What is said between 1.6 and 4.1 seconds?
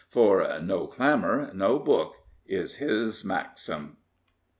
book," is his maxim.